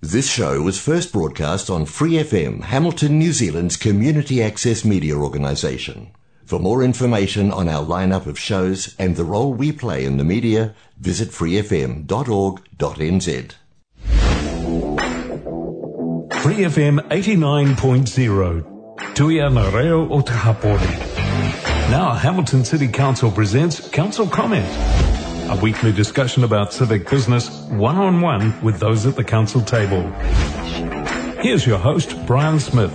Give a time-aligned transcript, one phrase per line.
[0.00, 6.12] This show was first broadcast on Free FM, Hamilton, New Zealand's community access media organisation.
[6.44, 10.22] For more information on our lineup of shows and the role we play in the
[10.22, 12.06] media, visit freefm.org.nz.
[16.42, 18.64] Free FM 89.0.
[19.16, 20.20] Tuia na reo o.
[21.90, 24.64] Now Hamilton City Council presents Council Comment,
[25.48, 30.02] a weekly discussion about civic business one-on-one with those at the council table.
[31.40, 32.92] Here's your host, Brian Smith.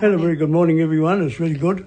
[0.00, 1.22] Hello, very good morning, everyone.
[1.22, 1.86] It's really good.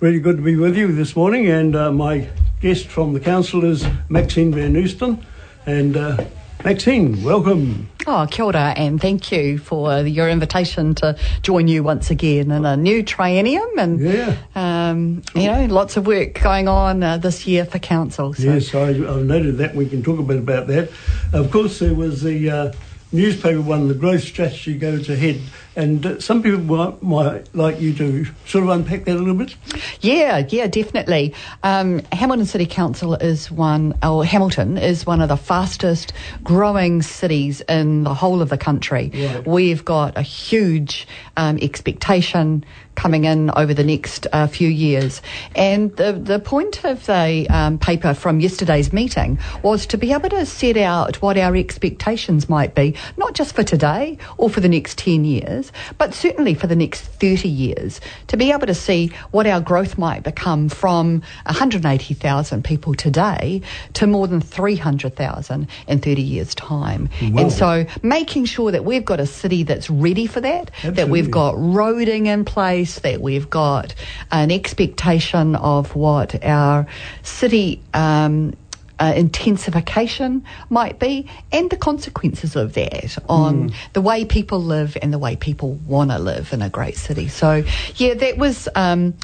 [0.00, 1.48] Really good to be with you this morning.
[1.48, 2.28] And uh, my
[2.62, 5.22] guest from the council is Maxine Van Oosten.
[5.66, 6.24] And uh,
[6.64, 7.88] Maxine, welcome.
[8.06, 12.66] Oh, kia ora, and thank you for your invitation to join you once again in
[12.66, 13.78] a new triennium.
[13.78, 14.36] And, Yeah.
[14.54, 18.34] um, you know, lots of work going on uh, this year for council.
[18.34, 18.42] So.
[18.42, 19.74] Yes, I, I've noted that.
[19.74, 20.90] We can talk a bit about that.
[21.32, 22.72] Of course, there was the uh,
[23.10, 25.40] newspaper one, the growth strategy goes ahead.
[25.76, 29.34] And uh, some people might, might like you to sort of unpack that a little
[29.34, 29.56] bit.
[30.00, 31.34] Yeah, yeah, definitely.
[31.62, 37.60] Um, Hamilton City Council is one, or Hamilton is one of the fastest growing cities
[37.62, 39.10] in the whole of the country.
[39.14, 39.46] Right.
[39.46, 42.64] We've got a huge um, expectation
[43.00, 45.22] coming in over the next uh, few years.
[45.54, 50.28] And the, the point of the um, paper from yesterday's meeting was to be able
[50.28, 54.68] to set out what our expectations might be, not just for today or for the
[54.68, 55.59] next 10 years,
[55.98, 59.98] but certainly for the next 30 years, to be able to see what our growth
[59.98, 63.62] might become from 180,000 people today
[63.94, 67.08] to more than 300,000 in 30 years' time.
[67.20, 71.30] And so making sure that we've got a city that's ready for that, that we've
[71.30, 73.94] got roading in place, that we've got
[74.30, 76.86] an expectation of what our
[77.22, 78.54] city um,
[79.00, 85.12] uh, intensification might be, and the consequences of that on the way people live and
[85.12, 87.28] the way people want to live in a great city.
[87.28, 87.64] So,
[87.96, 88.68] yeah, that was.
[88.74, 89.14] Um,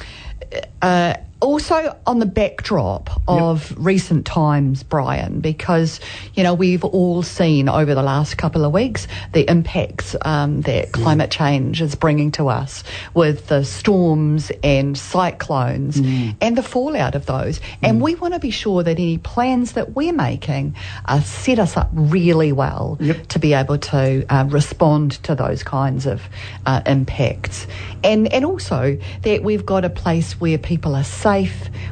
[0.81, 5.99] uh, also on the backdrop of recent times, Brian, because
[6.33, 10.91] you know we've all seen over the last couple of weeks the impacts um, that
[10.91, 12.83] climate change is bringing to us
[13.13, 15.97] with the storms and cyclones
[16.41, 19.95] and the fallout of those, and we want to be sure that any plans that
[19.95, 20.75] we're making
[21.05, 23.27] uh, set us up really well Yep.
[23.27, 26.21] to be able to uh, respond to those kinds of
[26.65, 27.67] uh, impacts,
[28.03, 31.26] and and also that we've got a place where people are safe,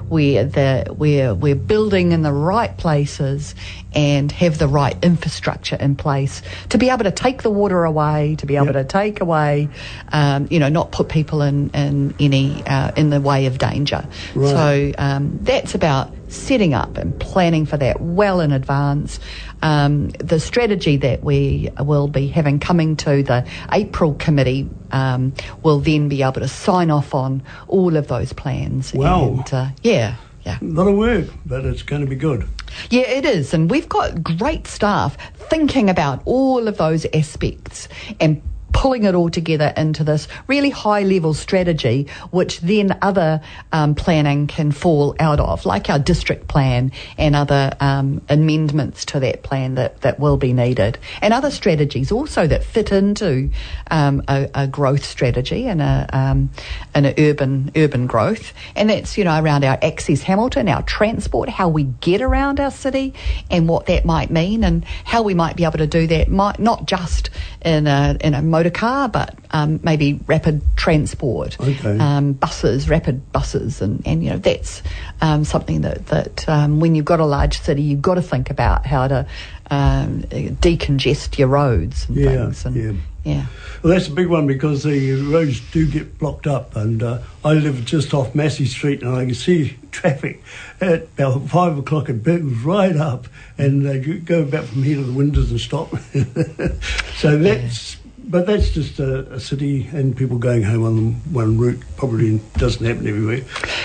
[0.08, 3.54] where the where we're building in the right places,
[3.94, 8.36] and have the right infrastructure in place to be able to take the water away,
[8.40, 8.76] to be able Yep.
[8.76, 9.70] to take away,
[10.12, 14.08] um, you know, not put people in in any uh, in the way of danger.
[14.36, 14.50] Right.
[14.50, 19.20] So um, that's about setting up and planning for that well in advance.
[19.62, 25.34] Um, the strategy that we will be having coming to the April committee um,
[25.64, 28.94] will then be able to sign off on all of those plans.
[28.94, 29.30] Wow.
[29.30, 30.16] And, uh, yeah.
[30.46, 30.60] Yeah.
[30.62, 32.48] A lot of work, but it's going to be good.
[32.92, 33.52] Yeah, it is.
[33.52, 37.88] And we've got great staff thinking about all of those aspects
[38.20, 38.44] and
[38.76, 43.40] pulling it all together into this really high level strategy, which then other
[43.72, 49.22] um, planning can fall out of, like our district plan and other um, amendments to
[49.22, 50.98] that plan that, that will be needed.
[51.22, 53.50] And other strategies also that fit into
[53.90, 56.50] um, a, a growth strategy and a, um,
[56.94, 58.52] and a urban, urban growth.
[58.76, 62.72] And that's, you know, around our Access Hamilton, our transport, how we get around our
[62.72, 63.14] city
[63.50, 66.60] and what that might mean and how we might be able to do that, might,
[66.60, 67.30] not just
[67.66, 71.98] in a, in a motor car, but um, maybe rapid transport, Okay.
[71.98, 73.82] um, buses, rapid buses.
[73.82, 74.84] And, and you know, that's
[75.20, 78.52] um, something that, that um, when you've got a large city, you've got to think
[78.52, 79.26] about how to
[79.72, 80.22] um,
[80.62, 82.66] decongest your roads and Yeah, things.
[82.66, 83.34] And, yeah.
[83.34, 83.46] yeah.
[83.82, 87.54] Well, that's a big one because the roads do get blocked up, and uh, I
[87.54, 90.42] live just off Massey Street, and I can see traffic
[90.82, 92.10] at about five o'clock.
[92.10, 95.90] It builds right up, and they go- about from here to the windows and stop.
[97.18, 101.82] so that's, but that's just a, a city and people going home on one route.
[101.98, 103.42] Probably doesn't happen everywhere.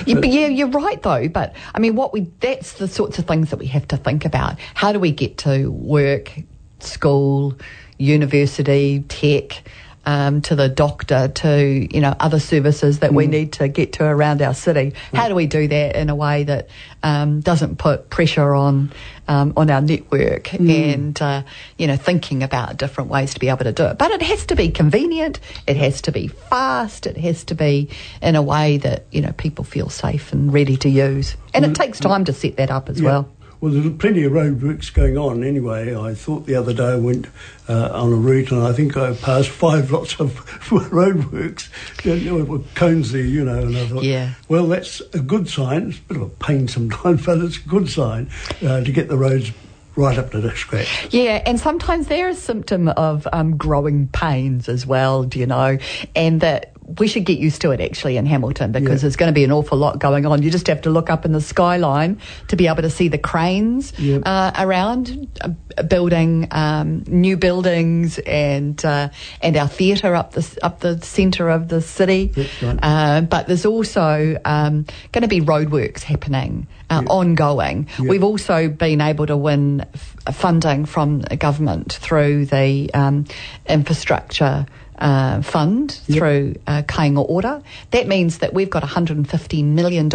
[0.07, 1.29] Yeah, But- yeah, you're right though.
[1.29, 4.25] But I mean, what we that's the sorts of things that we have to think
[4.25, 4.59] about.
[4.75, 6.33] How do we get to work,
[6.81, 7.55] school,
[7.99, 9.63] university, tech?
[10.06, 14.05] Um, to the doctor, to you know other services that we need to get to
[14.05, 14.94] around our city.
[15.12, 16.70] How do we do that in a way that
[17.02, 18.93] um, doesn't put pressure on
[19.29, 21.43] um, on our network and uh,
[21.76, 23.99] you know thinking about different ways to be able to do it?
[23.99, 25.38] But it has to be convenient.
[25.67, 27.06] It has to be fast.
[27.06, 27.91] It has to be
[28.23, 31.37] in a way that you know people feel safe and ready to use.
[31.53, 33.06] And it takes time to set that up as Yeah.
[33.06, 33.29] well.
[33.61, 35.95] Well, there's plenty of road works going on anyway.
[35.95, 37.27] I thought the other day I went
[37.69, 41.69] uh, on a route and I think I passed five lots of road works,
[42.05, 44.33] with cones there, you know, and I thought, Yeah.
[44.49, 45.91] well, that's a good sign.
[45.91, 48.31] It's a bit of a pain sometimes, but it's a good sign
[48.65, 49.53] uh, to get the roads
[49.95, 51.09] right up to the scratch.
[51.13, 55.77] Yeah, and sometimes they're a symptom of um, growing pains as well, do you know?
[56.17, 59.03] And that we should get used to it actually in Hamilton because Yeah.
[59.03, 60.43] there's going to be an awful lot going on.
[60.43, 63.19] You just have to look up in the skyline to be able to see the
[63.19, 64.23] cranes Yep.
[64.27, 69.09] uh, around uh, building um, new buildings and uh,
[69.41, 72.27] and our theatre up the up the centre of the city.
[72.35, 72.79] That's right.
[72.83, 77.09] Uh, but there's also um, going to be roadworks happening uh, Yeah.
[77.13, 77.89] ongoing.
[77.99, 83.27] We've also been able to win f- funding from the government through the um,
[83.69, 84.67] infrastructure.
[85.00, 86.19] Uh, fund Yep.
[86.19, 87.62] through uh, Kainga Ora.
[87.91, 90.11] That means that we've got $150 million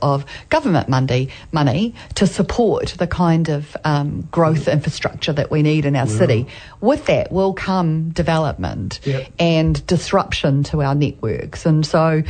[0.00, 5.84] of government money, money to support the kind of um, growth infrastructure that we need
[5.86, 6.46] in our city.
[6.80, 9.26] With that will come development Yep.
[9.40, 11.66] and disruption to our networks.
[11.66, 12.22] And so,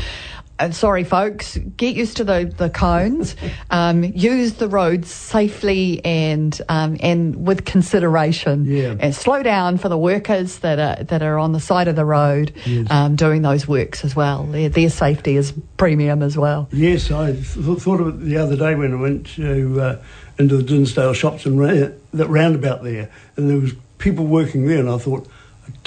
[0.58, 3.36] uh, sorry, folks, get used to the, the cones.
[3.70, 8.64] um, use the roads safely and um, and with consideration.
[8.64, 8.94] Yeah.
[8.98, 12.04] And slow down for the workers that are that are on the side of the
[12.04, 12.86] road Yes.
[12.90, 14.44] um, doing those works as well.
[14.44, 16.68] Their, their safety is premium as well.
[16.72, 20.02] Yes, I th- thought of it the other day when I went to uh,
[20.38, 24.78] into the Dinsdale shops and ra- that roundabout there, and there was people working there,
[24.78, 25.26] and I thought,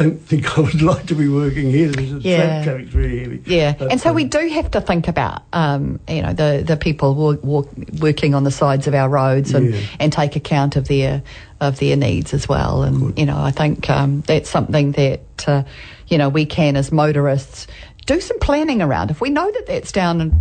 [0.04, 1.90] don't think I would like to be working here.
[1.92, 2.64] The Yeah.
[2.64, 3.42] traffic's very heavy.
[3.46, 6.64] Yeah, But, and so um, we do have to think about, um, you know, the
[6.66, 7.70] the people walk, walk,
[8.00, 9.82] working on the sides of our roads and, Yeah.
[10.00, 11.22] and take account of their
[11.60, 12.84] of their needs as well.
[12.84, 13.20] And Good.
[13.20, 15.64] you know, I think um, that's something that uh,
[16.08, 17.68] you know we can as motorists.
[18.12, 19.10] Do some planning around.
[19.10, 20.34] If we know that that's down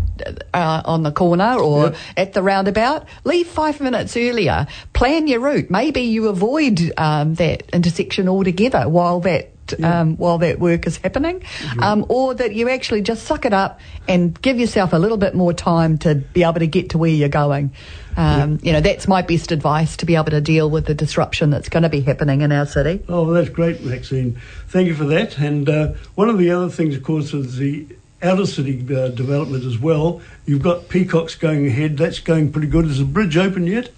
[0.53, 1.97] uh, on the corner or Yep.
[2.17, 4.67] at the roundabout, leave five minutes earlier.
[4.93, 5.71] Plan your route.
[5.71, 9.53] Maybe you avoid um, that intersection altogether while that
[9.83, 11.43] um, while that work is happening,
[11.81, 15.35] um, or that you actually just suck it up and give yourself a little bit
[15.35, 17.73] more time to be able to get to where you're going.
[18.17, 21.51] Um, You know, that's my best advice to be able to deal with the disruption
[21.51, 23.03] that's going to be happening in our city.
[23.09, 24.39] Oh, that's great, Maxine.
[24.69, 25.39] Thank you for that.
[25.39, 27.87] And uh, one of the other things, of course, is the
[28.23, 30.21] outer city uh, development as well.
[30.45, 31.97] You've got Peacocke's going ahead.
[31.97, 32.85] That's going pretty good.
[32.87, 33.91] Is the bridge open yet?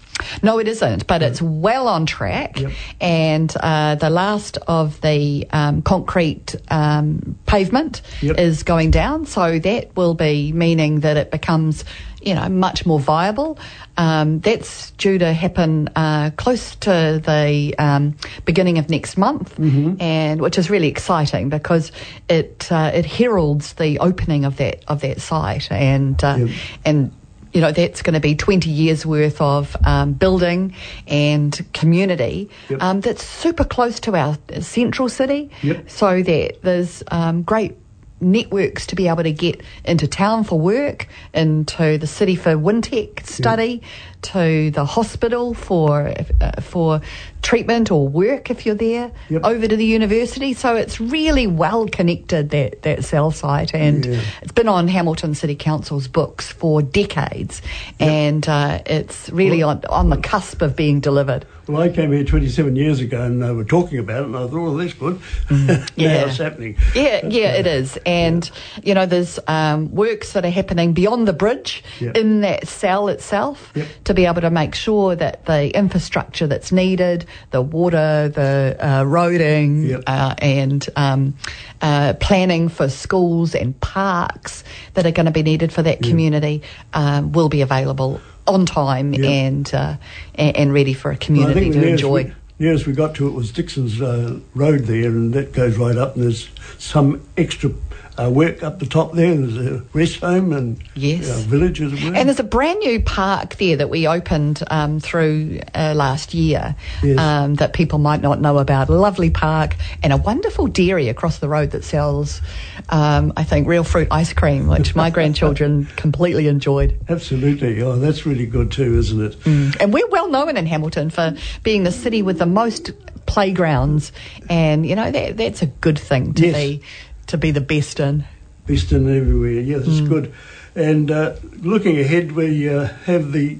[0.43, 2.59] No, it isn't, but it's well on track.
[2.61, 2.73] Yep.
[3.01, 8.39] And uh, the last of the um, concrete um, pavement Yep.
[8.39, 11.85] is going down, so that will be meaning that it becomes,
[12.21, 13.59] you know, much more viable.
[13.97, 18.17] Um, that's due to happen uh, close to the um,
[18.47, 19.59] beginning of next month,
[20.01, 21.93] and which is really exciting because
[22.29, 26.51] it uh, it heralds the opening of that of that site, and uh, Yep.
[26.87, 27.13] and
[27.52, 30.75] you know, that's going to be 20 years worth of um, building
[31.06, 32.82] and community Yep.
[32.82, 35.90] um, that's super close to our central city Yep.
[35.90, 37.76] so that there's um, great
[38.20, 43.26] networks to be able to get into town for work, into the city for Wintec
[43.26, 43.82] study,
[44.23, 47.01] to the hospital for uh, for
[47.43, 49.45] treatment or work if you're there, Yep.
[49.45, 50.55] over to the university.
[50.55, 54.21] So it's really well connected that that cell site, and Yeah.
[54.43, 57.63] it's been on Hamilton City Council's books for decades,
[57.99, 61.45] and uh, it's really on on the cusp of being delivered.
[61.69, 64.49] Well, I came here 27 years ago and they were talking about it, and I
[64.49, 65.21] thought, well, that's good.
[65.51, 66.26] now yeah.
[66.26, 66.76] it's happening.
[66.93, 67.99] Yeah, But, yeah, uh, it is.
[68.05, 68.50] And,
[68.83, 72.12] you know, there's um, works that are happening beyond the bridge Yeah.
[72.17, 73.87] in that cell itself Yep.
[74.12, 79.02] To be able to make sure that the infrastructure that's needed, the water, the uh,
[79.04, 80.02] roading, Yep.
[80.07, 81.35] uh, and um,
[81.81, 84.64] uh, planning for schools and parks
[84.95, 89.14] that are going to be needed for that community um, will be available on time
[89.14, 89.25] Yep.
[89.25, 89.97] and, uh,
[90.35, 92.25] and and ready for a community the to enjoy.
[92.25, 95.97] We, nearest we got to it was Dixon's uh, Road there, and that goes right
[95.97, 97.71] up, and there's some extra
[98.19, 99.35] uh, work up the top there.
[99.35, 101.31] There's a rest home and Yes.
[101.31, 102.14] uh, village as were.
[102.14, 106.76] And there's a brand new park there that we opened um, through uh, last year
[107.02, 107.19] Yes.
[107.19, 108.88] um, that people might not know about.
[108.88, 112.42] A lovely park and a wonderful dairy across the road that sells,
[112.90, 116.99] um, I think, real fruit ice cream, which my grandchildren completely enjoyed.
[117.09, 117.81] Absolutely.
[117.83, 119.37] Oh, that's really good too, isn't it?
[119.81, 122.90] And we're well known in Hamilton for being the city with the most
[123.25, 124.12] playgrounds,
[124.50, 126.54] and you know that that's a good thing to Yes.
[126.57, 126.83] be
[127.26, 128.25] to be the best in.
[128.67, 129.61] Best in everywhere.
[129.61, 130.09] Yes, Mm.
[130.09, 130.33] good.
[130.75, 133.59] And uh, looking ahead, we uh, have the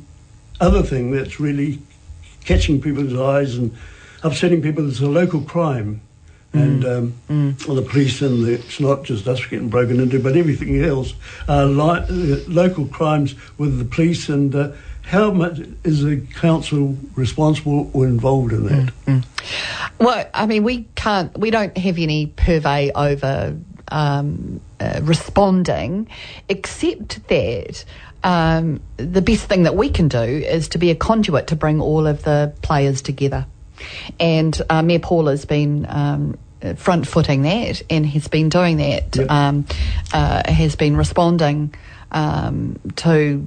[0.61, 1.81] other thing that's really
[2.45, 3.75] catching people's eyes and
[4.23, 6.01] upsetting people is the local crime.
[6.55, 7.13] And Mm.
[7.29, 10.83] um, well, the police and the, it's not just us getting broken into, but everything
[10.85, 11.15] else.
[11.49, 14.69] Uh, li- uh, local crimes with the police and uh,
[15.03, 18.93] how much is the council responsible or involved in that?
[19.07, 19.25] Mm,
[19.99, 23.57] Well, I mean, we can't, we don't have any purvey over
[23.89, 26.09] um, uh, responding,
[26.49, 27.85] except that
[28.25, 31.81] um, the best thing that we can do is to be a conduit to bring
[31.81, 33.47] all of the players together.
[34.21, 36.39] And uh, Mayor Paula has been um,
[36.77, 39.31] front footing that and has been doing that, Yep.
[39.31, 39.67] um,
[40.15, 41.75] uh, has been responding
[42.13, 43.45] um, to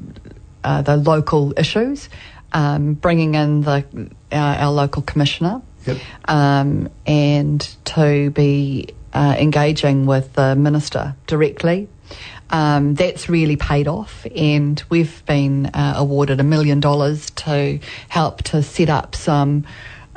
[0.65, 2.10] uh, the local issues,
[2.51, 3.86] um, bringing in the
[4.31, 5.98] our, our local commissioner, Yep.
[6.27, 11.88] um, and to be uh, engaging with the minister directly.
[12.50, 17.79] Um, that's really paid off, and we've been uh, awarded a million dollars to
[18.10, 19.65] help to set up some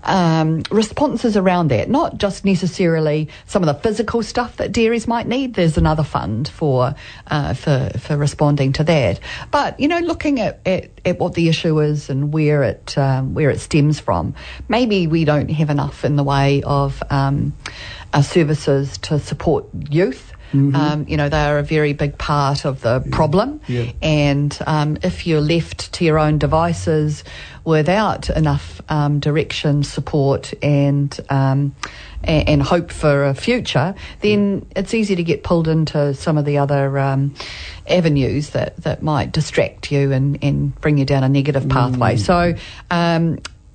[0.03, 1.89] um, responses around that.
[1.89, 5.55] Not just necessarily some of the physical stuff that dairies might need.
[5.55, 6.95] There's another fund for
[7.27, 9.21] uh, for for responding to that.
[9.51, 13.35] But you know, looking at, at, at what the issue is and where it um,
[13.35, 14.35] where it stems from.
[14.69, 17.53] Maybe we don't have enough in the way of um,
[18.13, 20.33] uh, services to support youth.
[20.75, 23.61] Um, you know, they are a very big part of the problem.
[23.69, 23.93] Yeah.
[24.01, 27.25] And um, if you're left to your own devices
[27.65, 31.75] without enough um, direction, support, and um,
[32.25, 36.59] and hope for a future, then it's easy to get pulled into some of the
[36.59, 37.35] other um,
[37.87, 42.17] avenues that, that might distract you and, and bring you down a negative pathway.
[42.17, 42.55] So.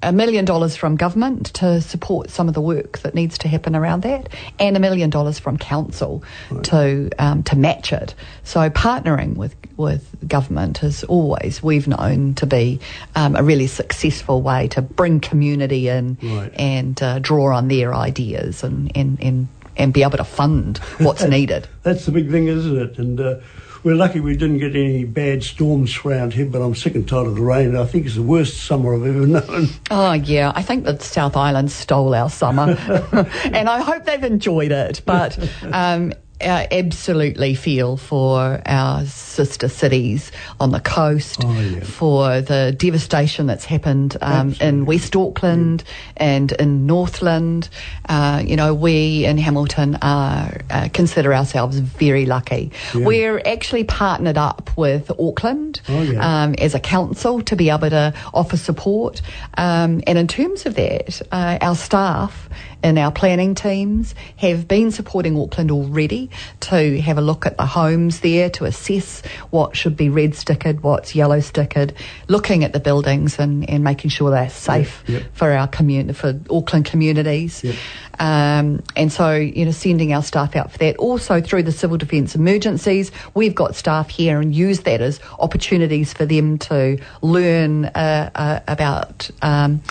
[0.04, 3.76] A million dollars from government to support some of the work that needs to happen
[3.76, 4.30] around that,
[4.60, 6.24] and a million dollars from council
[6.64, 8.14] to um, to match it.
[8.44, 12.80] So partnering with with government is always we've known to be
[13.16, 16.52] um, a really successful way to bring community in Right.
[16.60, 21.24] and uh, draw on their ideas and and, and and be able to fund what's
[21.24, 21.68] needed.
[21.82, 23.00] That's the big thing, isn't it?
[23.00, 23.36] And uh,
[23.84, 27.28] we're lucky we didn't get any bad storms around here, but I'm sick and tired
[27.28, 27.76] of the rain.
[27.76, 29.68] I think it's the worst summer I've ever known.
[29.92, 32.78] Oh yeah, I think that South Island stole our summer,
[33.46, 35.02] and I hope they've enjoyed it.
[35.06, 35.38] But
[35.72, 41.80] um, I absolutely feel for our sister cities on the coast, Oh, yeah.
[41.82, 45.86] for the devastation that's happened um, in West Auckland
[46.18, 47.70] and in Northland.
[48.10, 52.72] Uh, you know, we in Hamilton are, uh, consider ourselves very lucky.
[52.94, 53.06] Yeah.
[53.06, 56.44] We're actually partnered up with Auckland Oh, yeah.
[56.44, 59.22] um, as a council to be able to offer support.
[59.58, 62.50] Um, and in terms of that, uh, our staff
[62.84, 66.30] and our planning teams have been supporting Auckland already
[66.62, 70.82] to have a look at the homes there to assess what should be red stickered,
[70.82, 71.94] what's yellow stickered,
[72.28, 75.36] looking at the buildings and, and making sure they're safe Yep, yep.
[75.36, 77.64] for our community, for Auckland communities.
[77.64, 77.76] Yep.
[78.20, 80.98] Um, and so, you know, sending our staff out for that.
[80.98, 86.14] Also through the civil defence emergencies, we've got staff here and use that as opportunities
[86.14, 89.30] for them to learn uh, uh, about.
[89.42, 89.82] Um,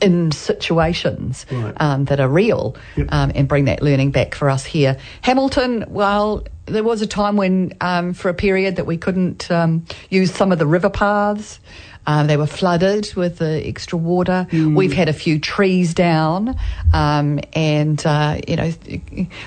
[0.00, 1.74] in situations Right.
[1.80, 3.08] um, that are real Yep.
[3.10, 4.96] um, and bring that learning back for us here.
[5.22, 9.84] Hamilton, well, there was a time when, um, for a period, that we couldn't um,
[10.10, 11.60] use some of the river paths.
[12.08, 14.46] Um, they were flooded with the extra water.
[14.50, 16.58] We've had a few trees down,
[16.94, 18.72] um, and uh, you know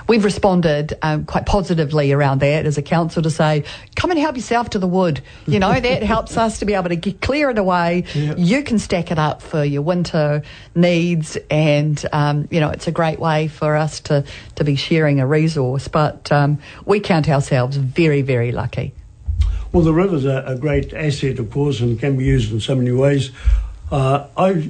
[0.07, 3.63] we've responded um, quite positively around that as a council to say,
[3.95, 6.89] "Come and help yourself to the wood." You know that helps us to be able
[6.89, 8.03] to get, clear it away.
[8.13, 8.35] Yeah.
[8.37, 10.43] You can stack it up for your winter
[10.75, 14.23] needs, and um, you know it's a great way for us to
[14.57, 15.87] to be sharing a resource.
[15.87, 18.93] But um, we count ourselves very, very lucky.
[19.71, 22.75] Well, the river's a, a great asset, of course, and can be used in so
[22.75, 23.31] many ways.
[23.89, 24.69] Uh, I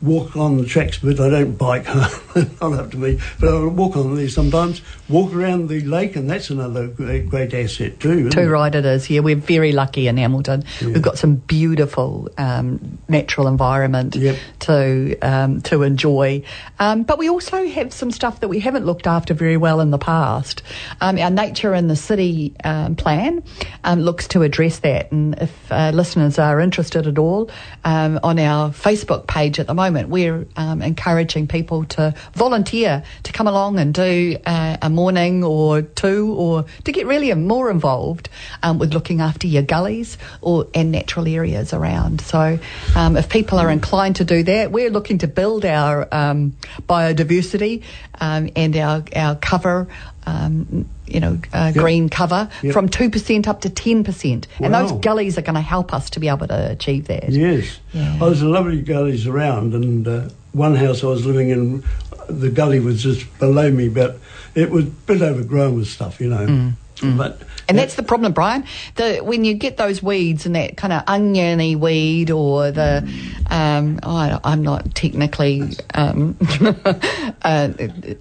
[0.00, 1.88] walk on the tracks, but I don't bike.
[2.60, 4.80] I'll have to be, but I'll walk on there sometimes.
[5.08, 8.30] Walk around the lake, and that's another great, great asset too.
[8.30, 8.46] Too it?
[8.46, 9.10] right it is.
[9.10, 10.64] Yeah, we're very lucky in Hamilton.
[10.80, 10.88] Yeah.
[10.88, 14.36] We've got some beautiful um, natural environment Yep.
[14.60, 16.42] to um, to enjoy,
[16.78, 19.90] um, but we also have some stuff that we haven't looked after very well in
[19.90, 20.62] the past.
[21.00, 23.42] Um, our nature in the city um, plan
[23.84, 27.50] um, looks to address that, and if uh, listeners are interested at all,
[27.84, 33.32] um, on our Facebook page at the moment, we're um, encouraging people to volunteer to
[33.32, 38.28] come along and do uh, a morning or two, or to get really more involved
[38.62, 42.20] um, with looking after your gullies or and natural areas around.
[42.20, 42.58] So,
[42.94, 46.56] um, if people are inclined to do that, we're looking to build our um,
[46.88, 47.82] biodiversity
[48.20, 49.88] um, and our our cover.
[50.26, 52.72] Um, you know, uh, green cover Yep.
[52.72, 56.10] from two percent up to ten percent, and those gullies are going to help us
[56.10, 57.30] to be able to achieve that.
[57.30, 57.78] Yes.
[57.92, 58.18] Yeah.
[58.20, 61.84] Oh, there's lovely gullies around, and uh, one house I was living in,
[62.28, 64.18] the gully was just below me, but
[64.54, 66.72] it was a bit overgrown with stuff, you know.
[67.00, 68.64] But And that's the problem, Brian.
[68.96, 73.08] The when you get those weeds and that kind of oniony weed, or the
[73.50, 75.62] um, oh, I, I'm not technically
[75.94, 76.36] um,
[77.42, 77.70] uh,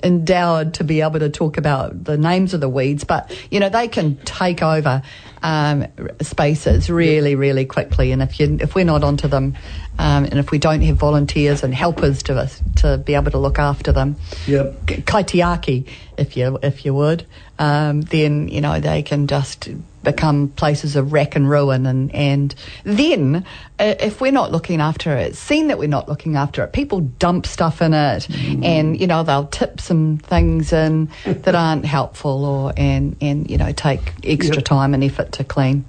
[0.04, 3.70] endowed to be able to talk about the names of the weeds, but you know
[3.70, 5.02] they can take over
[5.44, 5.88] um,
[6.22, 8.12] spaces really, really quickly.
[8.12, 9.56] And if you if we're not onto them,
[10.00, 13.38] um, and if we don't have volunteers and helpers to us to be able to
[13.38, 14.16] look after them,
[14.48, 14.86] Yep.
[14.86, 17.26] kaitiaki, if you if you would,
[17.60, 19.70] um, then you know they can just
[20.04, 23.46] become places of wreck and ruin, and and then
[23.80, 27.02] uh, if we're not looking after it, seen that we're not looking after it, people
[27.02, 32.46] dump stuff in it, and you know they'll tip some things in that aren't helpful,
[32.46, 34.66] or and and you know take extra Yep.
[34.66, 35.84] time and effort to clean.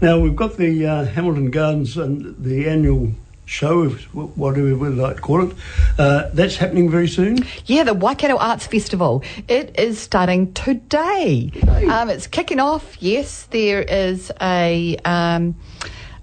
[0.00, 3.12] Now we've got the uh, Hamilton Gardens and the annual
[3.46, 5.56] show, if- whatever we like to call it.
[5.98, 7.38] Uh, that's happening very soon.
[7.66, 9.22] Yeah, the Waikato Arts Festival.
[9.48, 11.52] It is starting today.
[11.88, 12.96] Um, it's kicking off.
[13.00, 15.54] Yes, there is a um,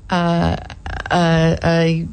[0.09, 0.57] uh,
[1.11, 2.07] a, a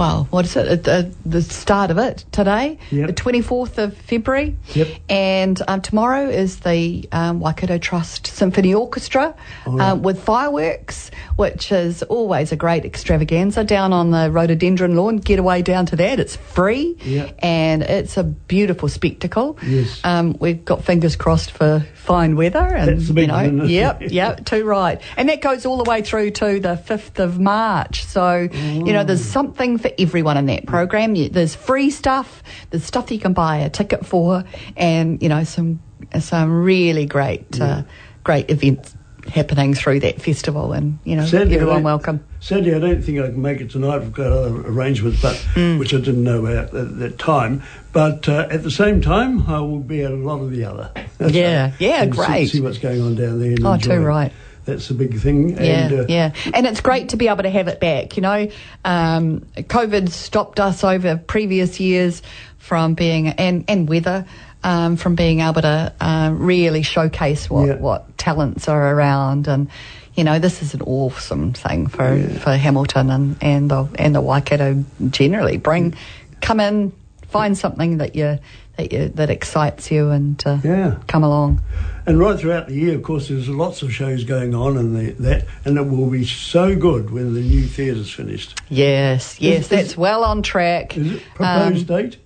[0.00, 0.88] well, what is it?
[0.88, 3.06] Uh, the start of it today, Yep.
[3.08, 4.56] the twenty fourth of February.
[4.74, 4.88] Yep.
[5.10, 9.34] And um, tomorrow is the um, Waikato Trust Symphony Orchestra
[9.66, 9.92] Oh, yeah.
[9.92, 15.18] um, with fireworks, which is always a great extravaganza down on the rhododendron lawn.
[15.18, 16.18] Get away down to that.
[16.18, 17.30] It's free Yeah.
[17.40, 19.58] and it's a beautiful spectacle.
[19.62, 20.00] Yes.
[20.02, 23.70] Um, we've got fingers crossed for fine weather, and That's you know, one, isn't it?
[23.70, 27.38] yep, yep, too right, and that goes all the way through to the fifth of
[27.38, 28.04] March.
[28.06, 31.14] So you know, there's something for everyone in that program.
[31.14, 34.44] There's free stuff, there's stuff you can buy a ticket for,
[34.76, 35.80] and you know, some
[36.18, 37.82] some really great uh,
[38.24, 38.94] great events
[39.28, 42.24] happening through that festival, and you know, Sadly, everyone welcome.
[42.40, 43.96] Sadly, I don't think I can make it tonight.
[43.96, 45.78] I've got other arrangements, but Mm.
[45.78, 47.62] which I didn't know about at that time.
[47.92, 50.90] But uh, at the same time, I will be at a lot of the other.
[51.20, 52.46] Yeah, yeah, And see- great.
[52.50, 53.54] See, what's going on down there.
[53.62, 54.32] Oh, too it.
[54.64, 55.50] That's a big thing.
[55.50, 58.16] Yeah, and, uh, yeah, and it's great to be able to have it back.
[58.16, 58.48] You know,
[58.84, 62.22] um, COVID stopped us over previous years
[62.58, 64.26] from being and and weather
[64.62, 67.74] um, from being able to uh, really showcase what Yeah.
[67.76, 69.68] what talents are around and.
[70.16, 72.38] You know, this is an awesome thing for, Yeah.
[72.40, 75.56] for Hamilton and, and the and the Waikato generally.
[75.56, 75.94] Bring,
[76.42, 76.92] come in,
[77.28, 78.38] find something that you
[78.80, 80.96] that you that excites you, and uh, Yeah.
[81.06, 81.60] come along.
[82.06, 85.10] And right throughout the year, of course, there's lots of shows going on, and the,
[85.22, 88.60] that, and it will be so good when the new theatre's finished.
[88.68, 90.96] Yes, yes, is- that's well on track.
[90.96, 92.16] Is it proposed Um, date?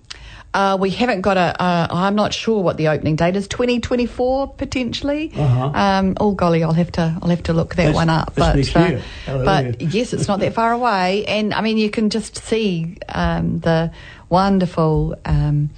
[0.53, 1.61] Uh, we haven't got a.
[1.61, 3.45] Uh, I'm not sure what the opening date is.
[3.49, 5.33] 2024 potentially.
[5.35, 5.71] Uh-huh.
[5.75, 7.17] Um, oh golly, I'll have to.
[7.21, 8.31] I'll have to look that That's- one up.
[8.35, 9.01] but next uh, year.
[9.43, 13.59] but yes, it's not that far away, and I mean you can just see um,
[13.59, 13.91] the
[14.29, 15.15] wonderful.
[15.25, 15.69] Um,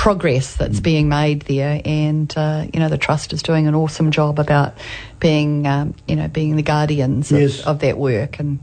[0.00, 0.82] progress that's Mm.
[0.82, 4.72] being made there and uh, you know the trust is doing an awesome job about
[5.18, 7.60] being um, you know being the guardians Yes.
[7.60, 8.58] of, of that work and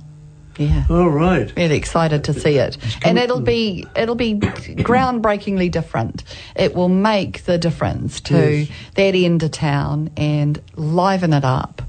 [0.58, 1.54] yeah All right.
[1.56, 6.24] really excited to see it and it'll be it'll be groundbreakingly different
[6.56, 8.70] it will make the difference to Yes.
[8.96, 11.84] that end of town and liven it up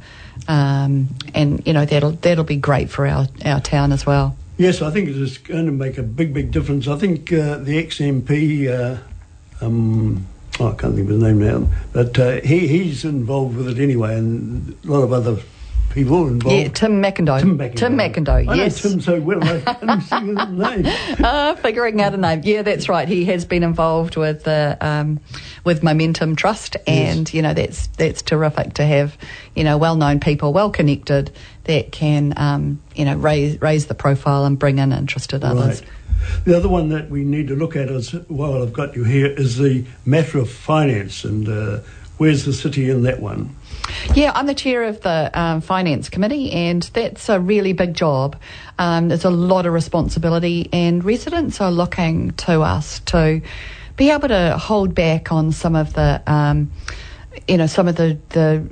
[0.46, 4.82] um, and you know that'll that'll be great for our, our town as well Yes,
[4.82, 6.88] I think it is going to make a big, big difference.
[6.88, 8.98] I think uh, the ex-MP, uh,
[9.60, 10.26] um,
[10.60, 13.82] oh, I can't think of his name now, but uh, he, he's involved with it
[13.82, 15.38] anyway, and a lot of other
[15.90, 16.54] people involved.
[16.54, 17.78] yeah Tim Macindoe Tim Macindoe.
[17.78, 21.24] Tim Macindoe I yes know Tim so well, I can't even think of his name.
[21.24, 22.42] uh, figuring out a name.
[22.44, 23.08] Yeah, that's right.
[23.08, 25.20] He has been involved with the um,
[25.64, 29.16] with Momentum Trust, and you know that's that's terrific to have
[29.54, 31.30] you know well known people, well connected
[31.64, 35.80] that can um, you know raise raise the profile and bring in interested others.
[35.82, 35.90] Right.
[36.44, 39.26] The other one that we need to look at is, while I've got you here,
[39.26, 41.81] is the matter of finance and uh,
[42.18, 43.54] where's the city in that one?
[44.14, 48.37] Yeah, I'm the chair of the um, finance committee, and that's a really big job.
[48.78, 53.40] Um, there's a lot of responsibility, and residents are looking to us to
[53.96, 56.22] be able to hold back on some of the.
[56.26, 56.70] Um,
[57.46, 58.64] you know some of the, the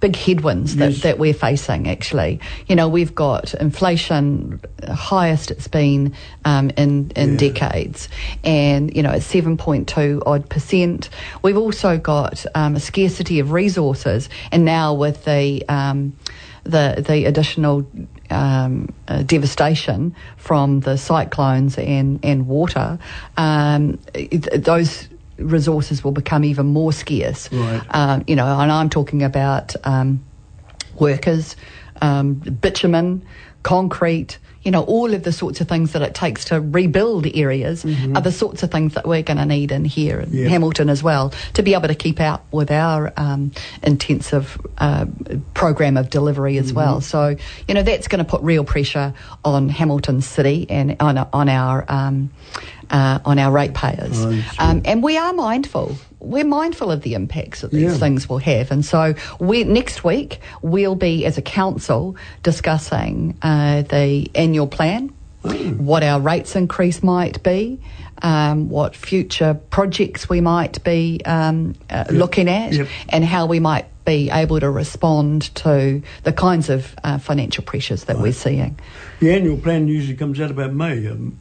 [0.00, 1.02] big headwinds that, Yes.
[1.02, 7.32] that we're facing actually you know we've got inflation highest it's been um, in in
[7.32, 7.36] Yeah.
[7.36, 8.08] decades
[8.44, 11.10] and you know it's 7.2 odd percent
[11.42, 16.14] we've also got um, a scarcity of resources and now with the um,
[16.64, 17.86] the the additional
[18.30, 22.98] um, uh, devastation from the cyclones and and water
[23.36, 27.82] um, th- those resources will become even more scarce Right.
[27.90, 30.24] um, you know and I'm talking about um,
[30.98, 31.56] workers,
[32.02, 33.24] um, bitumen,
[33.62, 34.38] concrete.
[34.64, 38.20] You know, all of the sorts of things that it takes to rebuild areas are
[38.20, 40.48] the sorts of things that we're going to need in here in Yeah.
[40.48, 45.06] Hamilton as well to be able to keep up with our um, intensive uh,
[45.54, 47.00] program of delivery as well.
[47.00, 47.36] So,
[47.68, 51.84] you know, that's going to put real pressure on Hamilton City and on, on our
[51.88, 52.30] um,
[52.90, 54.24] uh, on our ratepayers.
[54.24, 55.96] Oh, um, and we are mindful.
[56.20, 57.96] We're mindful of the impacts that these Yeah.
[57.98, 63.82] things will have, and so we next week we'll be as a council discussing uh,
[63.82, 65.10] the annual plan,
[65.78, 67.78] what our rates increase might be,
[68.22, 72.88] um, what future projects we might be um, uh, looking at, Yep.
[73.10, 78.04] and how we might be able to respond to the kinds of uh, financial pressures
[78.04, 78.76] that we're seeing.
[79.20, 81.06] The annual plan usually comes out about May.
[81.06, 81.38] Um,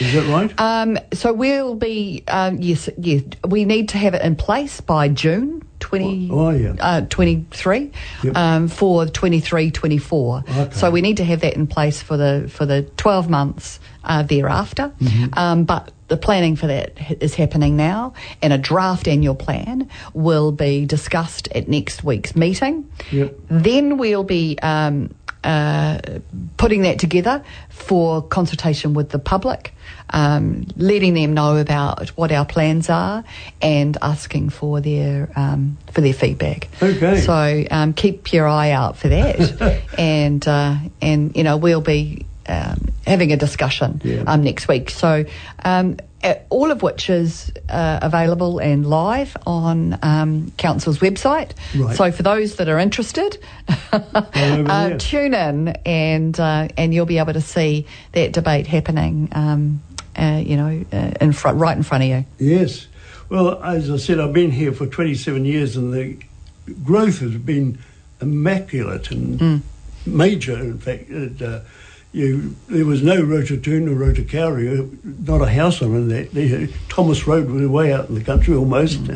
[0.00, 0.52] is that right?
[0.60, 3.22] Um, so we'll be um, yes, yes.
[3.46, 5.62] We need to have it in place by June.
[5.80, 6.74] 20, Oh, yeah.
[6.80, 7.90] uh, 23
[8.22, 8.36] Yep.
[8.36, 10.70] um, for 23 24 Okay.
[10.74, 14.22] so we need to have that in place for the for the 12 months uh,
[14.22, 15.38] thereafter Mm-hmm.
[15.38, 18.12] um, but the planning for that is happening now
[18.42, 23.34] and a draft annual plan will be discussed at next week's meeting Yep.
[23.48, 25.14] then we'll be um,
[25.44, 26.00] uh,
[26.56, 29.74] putting that together for consultation with the public,
[30.10, 33.22] um, letting them know about what our plans are,
[33.60, 36.68] and asking for their um, for their feedback.
[36.82, 37.20] Okay.
[37.20, 42.24] So um, keep your eye out for that, and uh, and you know we'll be
[42.48, 44.24] um, having a discussion Yeah.
[44.26, 44.90] um, next week.
[44.90, 45.24] So.
[45.64, 45.96] Um,
[46.48, 51.50] all of which is uh, available and live on um, council's website.
[51.76, 51.94] Right.
[51.94, 53.38] So for those that are interested,
[53.92, 59.28] uh, tune in and uh, and you'll be able to see that debate happening.
[59.32, 59.82] Um,
[60.16, 62.24] uh, you know, uh, in front, right in front of you.
[62.38, 62.86] Yes.
[63.28, 66.16] Well, as I said, I've been here for 27 years and the
[66.84, 67.78] growth has been
[68.20, 69.62] immaculate and
[70.06, 71.10] major, in fact.
[71.10, 71.60] It, uh,
[72.14, 77.66] you, there was no Rototuna or Rotokauri, not a house on the, Thomas Road was
[77.66, 79.00] way out in the country almost.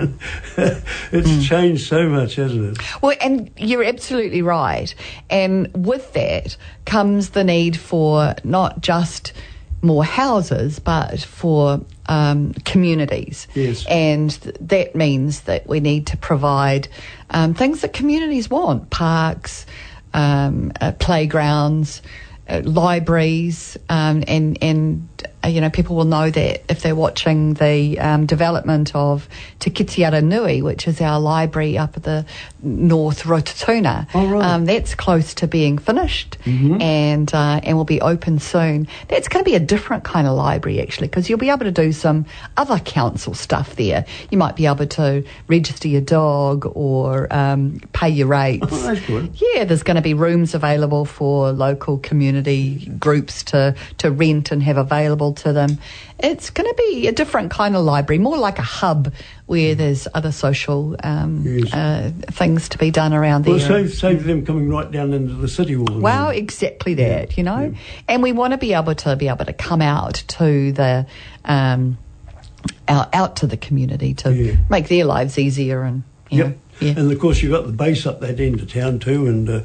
[0.57, 3.03] it's changed so much, hasn't it?
[3.03, 4.93] Well, and you're absolutely right.
[5.31, 6.57] And with that
[6.87, 9.33] comes the need for not just
[9.81, 13.47] more houses, but for um, communities.
[13.55, 13.87] Yes.
[13.87, 16.89] And th- that means that we need to provide
[17.31, 19.67] um, things that communities want parks,
[20.15, 22.03] um, uh, playgrounds.
[22.49, 25.07] Uh, libraries um, and and
[25.46, 30.05] you know people will know that if they're watching the um, development of Te Kete
[30.05, 32.27] Aronui, which is our library up at the
[32.62, 34.09] North Rototuna.
[34.14, 34.44] Oh, right.
[34.44, 36.38] um, that's close to being finished
[36.81, 38.88] and uh, and will be open soon.
[39.09, 41.70] That's going to be a different kind of library actually because you'll be able to
[41.70, 44.05] do some other council stuff there.
[44.31, 48.66] You might be able to register your dog or um, pay your rates.
[48.70, 49.31] Oh, that's good.
[49.35, 54.62] Yeah, there's going to be rooms available for local community groups to, to rent and
[54.62, 55.79] have available to them.
[56.19, 59.12] It's going to be a different kind of library, more like a hub
[59.47, 61.73] where there's other social um, Yes.
[61.73, 63.55] uh, things to be done around there.
[63.55, 67.37] Well, save, save them coming right down into the city all the Well, exactly that,
[67.38, 67.75] you know.
[68.09, 71.07] And we want to be able to be able to come out to the
[71.45, 71.99] um,
[72.88, 74.57] out, out to the community to Yeah.
[74.69, 76.55] make their lives easier and you know.
[76.81, 76.95] Yeah.
[76.97, 79.27] And of course, you've got the base up that end of town too.
[79.27, 79.62] And uh,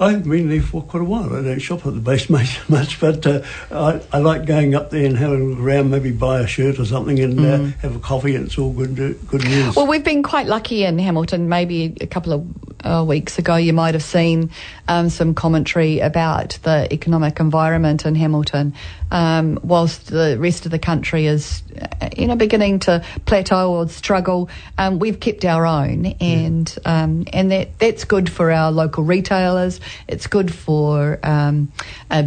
[0.00, 1.34] I haven't been there for quite a while.
[1.34, 4.90] I don't shop at the base much, much but uh, I, I like going up
[4.90, 7.96] there and having a look around, maybe buy a shirt or something and uh, have
[7.96, 9.74] a coffee, and it's all good, uh, good news.
[9.74, 9.76] Mm.
[9.76, 11.48] Well, we've been quite lucky in Hamilton.
[11.48, 12.46] Maybe a couple of
[12.84, 14.50] uh, weeks ago, you might have seen
[14.88, 18.74] um, some commentary about the economic environment in Hamilton.
[19.10, 21.62] Um, whilst the rest of the country is,
[22.00, 26.39] uh, you know, beginning to plateau or struggle, um, we've kept our own, and
[26.84, 29.80] um, and that that's good for our local retailers.
[30.08, 31.72] It's good for um,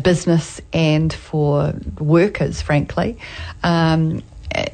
[0.01, 3.17] business and for workers, frankly.
[3.63, 4.23] Um,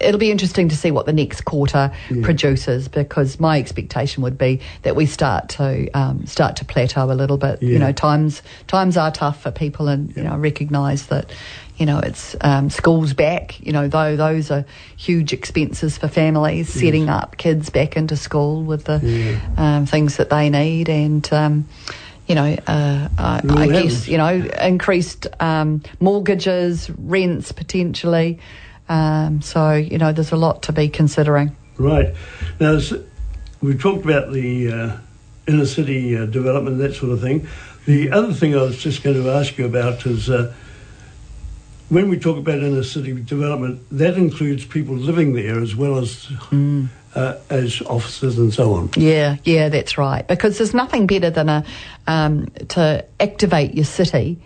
[0.01, 4.61] it'll be interesting to see what the next quarter produces because my expectation would be
[4.83, 7.61] that we start to um, start to plateau a little bit.
[7.61, 11.31] You know, times times are tough for people, and you know, recognise that.
[11.77, 13.57] You know, it's um, schools back.
[13.65, 14.65] You know, though those are
[14.97, 16.67] huge expenses for families.
[16.67, 19.77] Setting up kids back into school with the Yeah.
[19.77, 21.69] um, things that they need, and um,
[22.27, 24.27] you know, uh, I, I guess you know,
[24.61, 28.39] increased um, mortgages, rents potentially.
[28.89, 31.55] Um, so you know, there's a lot to be considering.
[31.77, 32.13] Right.
[32.59, 32.79] Now,
[33.61, 34.97] we've talked about the uh,
[35.47, 37.47] inner city uh, development, that sort of thing.
[37.85, 40.53] The other thing I was just going to ask you about is uh,
[41.89, 46.31] when we talk about inner city development, that includes people living there as well as
[47.15, 48.89] uh, as offices and so on.
[48.95, 50.27] Yeah, yeah, that's right.
[50.27, 51.65] Because there's nothing better than a
[52.07, 54.39] um, to activate your city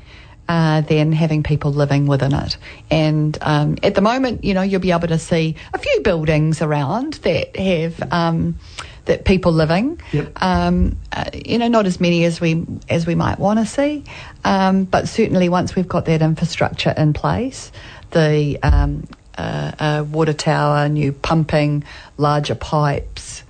[0.49, 2.57] uh, than having people living within it.
[2.91, 6.61] And um, at the moment, you know, you'll be able to see a few buildings
[6.61, 8.11] around that have.
[8.11, 8.59] Um,
[9.05, 10.41] that people living, Yep.
[10.41, 14.05] um, uh, you know, not as many as we as we might want to see,
[14.45, 17.73] um, but certainly once we've got that infrastructure in place,
[18.11, 19.05] the um,
[19.37, 21.83] uh, uh, water tower, new pumping,
[22.17, 23.43] larger pipes,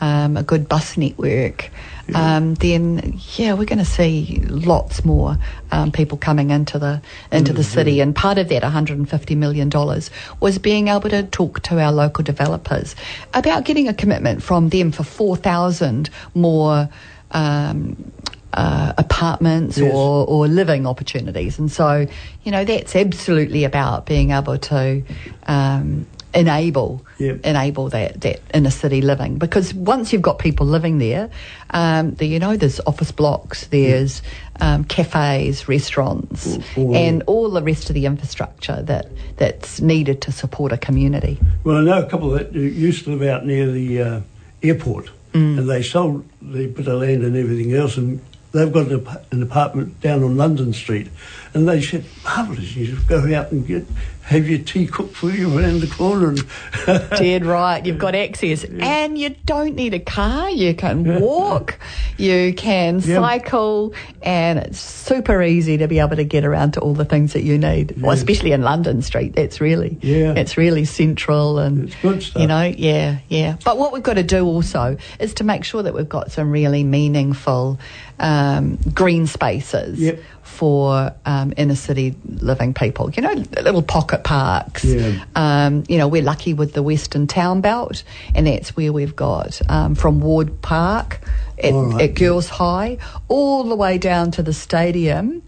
[0.00, 1.70] um, a good bus network,
[2.14, 5.36] um, then yeah, we're going to see lots more
[5.72, 8.00] um, people coming into the into the city.
[8.00, 12.24] And part of that 150 million dollars was being able to talk to our local
[12.24, 12.94] developers
[13.34, 16.88] about getting a commitment from them for 4,000 more.
[17.32, 18.12] Um,
[18.52, 19.94] uh, apartments Yes.
[19.94, 21.60] or, or living opportunities.
[21.60, 22.08] And so,
[22.42, 25.04] you know, that's absolutely about being able to
[25.46, 27.40] um, enable Yep.
[27.44, 29.36] enable that, that inner city living.
[29.38, 31.28] Because once you've got people living there,
[31.70, 34.22] um, the, you know, there's office blocks, there's
[34.60, 40.20] um, cafes, restaurants, All- all- and all the rest of the infrastructure that, that's needed
[40.22, 41.38] to support a community.
[41.64, 44.20] Well, I know a couple that used to live out near the uh,
[44.62, 48.20] airport, and they sold the bit of land and everything else, and
[48.52, 51.08] they've got an, an apartment down on London Street,
[51.54, 53.84] and they said, marvellous, you just go out and get
[54.22, 56.44] have your tea cooked for you around the corner, and
[57.18, 57.84] Dead right.
[57.84, 60.48] You've got access, and you don't need a car.
[60.50, 61.80] You can walk,
[62.16, 63.16] you can Yeah.
[63.16, 67.32] cycle, and it's super easy to be able to get around to all the things
[67.32, 68.00] that you need.
[68.00, 70.34] Well, especially in London Street, that's really Yeah.
[70.36, 72.40] it's really central and It's good stuff.
[72.40, 73.56] You know, yeah, yeah.
[73.64, 76.52] But what we've got to do also is to make sure that we've got some
[76.52, 77.80] really meaningful
[78.20, 80.20] um, green spaces Yep.
[80.42, 83.10] For um, inner city living people.
[83.10, 84.84] You know, little pocket parks.
[84.84, 85.24] Yeah.
[85.34, 88.02] Um, you know, we're lucky with the Western Town Belt,
[88.34, 91.20] and that's where we've got um, from Ward Park
[91.62, 92.02] at, right.
[92.02, 92.98] at Girls High
[93.28, 95.42] all the way down to the stadium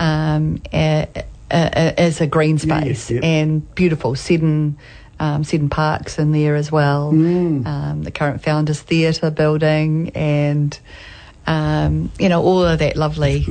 [0.00, 3.20] um, a, a, a- as a green Yeah, space yeah.
[3.22, 4.76] and beautiful Seddon.
[5.20, 7.12] Um, Seddon Park's in there as well.
[7.12, 7.64] Mm.
[7.64, 10.76] Um, the current Founders Theatre building, and
[11.46, 13.46] um, you know all of that lovely.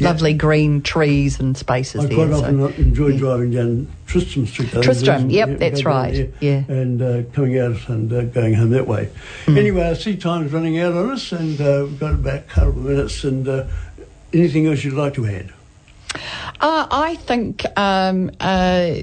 [0.00, 0.08] Yeah.
[0.08, 2.16] lovely green trees and spaces I there.
[2.16, 3.18] quite so- often enjoy yeah.
[3.18, 4.70] driving down Tristram Street.
[4.82, 6.64] Tristram, yep, yeah, that's right, there yeah.
[6.68, 9.10] And uh, coming out and uh, going home that way.
[9.46, 9.58] Hmm.
[9.58, 12.70] Anyway, I see time's running out on us, and uh, we've got about a couple
[12.70, 13.22] of minutes.
[13.24, 13.66] And uh,
[14.32, 15.52] anything else you'd like to add?
[16.60, 18.96] Uh, I think um, uh,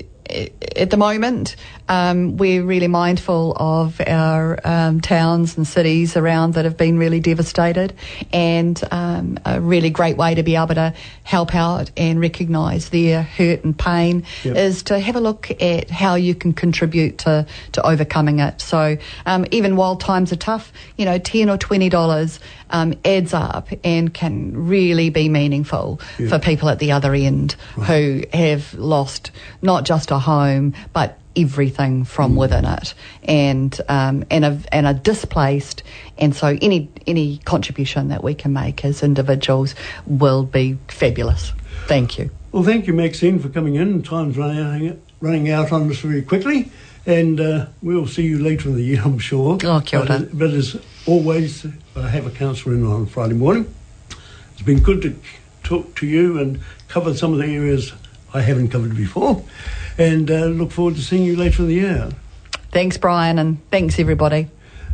[0.76, 1.56] at the moment
[1.90, 7.20] um, we're really mindful of our um, towns and cities around that have been really
[7.20, 7.94] devastated,
[8.34, 13.22] and um, a really great way to be able to help out and recognise their
[13.24, 14.56] hurt and pain Yep.
[14.56, 18.62] is to have a look at how you can contribute to, to overcoming it.
[18.62, 23.34] So um, even while times are tough, you know, ten or twenty dollars um, adds
[23.34, 29.32] up and can really be meaningful for people at the other end who have lost
[29.62, 34.94] not just a home but everything from within it and um, and are, and are
[34.94, 35.84] displaced
[36.18, 41.54] and so any any contribution that we can make as individuals will be fabulous
[41.88, 44.02] thank you Well, thank you, Maxine, for coming in.
[44.02, 46.72] Time's running out, running out on us very quickly,
[47.06, 49.60] and uh, we'll see you later in the year, I'm sure.
[49.64, 50.08] Oh, kia ora.
[50.08, 53.72] But, but as always, I have a counsellor in on Friday morning.
[54.54, 55.16] It's been good to
[55.64, 57.94] talk to you and cover some of the areas
[58.34, 59.44] I haven't covered before,
[59.98, 62.10] and uh, look forward to seeing you later in the year.
[62.72, 64.48] thanks brian and thanks everybody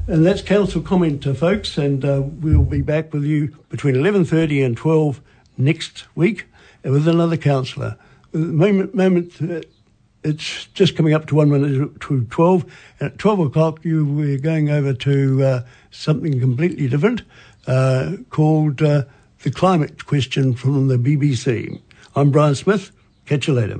[0.06, 4.66] And that's council comment, uh, folks, and uh, we'll be back with you between 11.30
[4.66, 5.22] and 12
[5.58, 6.46] next week
[6.84, 7.96] with another councillor.
[8.34, 9.62] Moment, moment uh,
[10.24, 12.64] it's just coming up to one minute to 12.
[13.00, 15.62] And at 12 o'clock, you, we're going over to uh,
[15.92, 17.22] something completely different
[17.66, 19.04] uh, called uh,
[19.44, 21.80] The Climate Question from the BBC.
[22.14, 22.92] I'm Brian Smith.
[23.26, 23.80] Catch you later.